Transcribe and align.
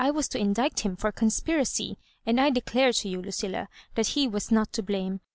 81 0.03 0.15
was 0.15 0.27
to 0.29 0.39
indict 0.39 0.79
him 0.79 0.95
for 0.95 1.11
conspiracy; 1.11 1.95
and 2.25 2.41
I 2.41 2.49
declare 2.49 2.91
to 2.91 3.07
you, 3.07 3.21
Lucilla, 3.21 3.69
that 3.93 4.07
he 4.07 4.27
was 4.27 4.49
not 4.49 4.73
to 4.73 4.81
blame. 4.81 5.19